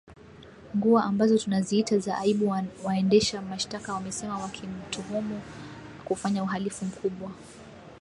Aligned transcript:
nguo 0.75 0.99
ambazo 0.99 1.37
tunaziita 1.37 1.99
za 1.99 2.17
aibu 2.17 2.55
waendesha 2.83 3.41
mashtaka 3.41 3.93
wamesema 3.93 4.37
wakimtuhumu 4.37 5.41
kufanya 6.05 6.43
uhalifu 6.43 6.85
mkubwa 6.85 7.31